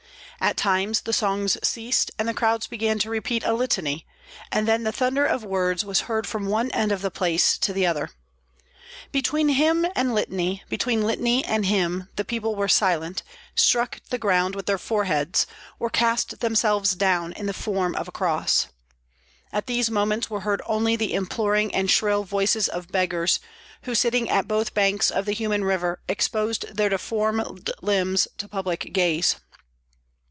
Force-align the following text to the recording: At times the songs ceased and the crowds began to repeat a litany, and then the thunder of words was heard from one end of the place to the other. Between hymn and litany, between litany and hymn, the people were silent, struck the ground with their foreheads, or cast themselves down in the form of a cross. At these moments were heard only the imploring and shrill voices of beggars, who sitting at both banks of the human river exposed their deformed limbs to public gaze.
At 0.43 0.57
times 0.57 1.01
the 1.01 1.13
songs 1.13 1.55
ceased 1.61 2.09
and 2.17 2.27
the 2.27 2.33
crowds 2.33 2.65
began 2.65 2.97
to 2.97 3.11
repeat 3.11 3.43
a 3.45 3.53
litany, 3.53 4.07
and 4.51 4.67
then 4.67 4.81
the 4.81 4.91
thunder 4.91 5.23
of 5.23 5.43
words 5.45 5.85
was 5.85 5.99
heard 6.09 6.25
from 6.25 6.47
one 6.47 6.71
end 6.71 6.91
of 6.91 7.03
the 7.03 7.11
place 7.11 7.59
to 7.59 7.71
the 7.71 7.85
other. 7.85 8.09
Between 9.11 9.49
hymn 9.49 9.85
and 9.95 10.15
litany, 10.15 10.63
between 10.67 11.03
litany 11.05 11.45
and 11.45 11.67
hymn, 11.67 12.09
the 12.15 12.25
people 12.25 12.55
were 12.55 12.67
silent, 12.67 13.21
struck 13.53 14.01
the 14.09 14.17
ground 14.17 14.55
with 14.55 14.65
their 14.65 14.79
foreheads, 14.79 15.45
or 15.79 15.91
cast 15.91 16.39
themselves 16.39 16.93
down 16.95 17.33
in 17.33 17.45
the 17.45 17.53
form 17.53 17.93
of 17.95 18.07
a 18.07 18.11
cross. 18.11 18.65
At 19.53 19.67
these 19.67 19.91
moments 19.91 20.27
were 20.31 20.39
heard 20.41 20.63
only 20.65 20.95
the 20.95 21.13
imploring 21.13 21.71
and 21.75 21.91
shrill 21.91 22.23
voices 22.23 22.67
of 22.67 22.91
beggars, 22.91 23.39
who 23.83 23.93
sitting 23.93 24.27
at 24.27 24.47
both 24.47 24.73
banks 24.73 25.11
of 25.11 25.25
the 25.27 25.33
human 25.33 25.63
river 25.65 25.99
exposed 26.07 26.75
their 26.75 26.89
deformed 26.89 27.69
limbs 27.83 28.27
to 28.39 28.47
public 28.47 28.89
gaze. 28.91 29.35